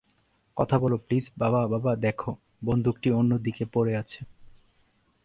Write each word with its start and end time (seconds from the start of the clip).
কথা 0.57 0.75
বল 0.79 0.93
প্লিজ, 0.97 1.25
বাবা 1.37 1.61
বাবা 1.67 1.91
দেখো, 1.95 2.31
বন্দুকটি 2.65 3.07
অন্য 3.11 3.31
দিকে 3.37 3.63
পড়ে 3.73 3.93
আছে। 3.95 4.19